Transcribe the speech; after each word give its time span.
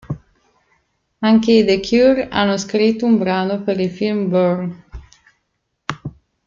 Anche 1.19 1.51
i 1.51 1.63
The 1.63 1.79
Cure 1.79 2.27
hanno 2.29 2.57
scritto 2.57 3.05
un 3.05 3.19
brano 3.19 3.61
per 3.61 3.79
il 3.79 3.91
film, 3.91 4.29
"Burn". 4.29 4.83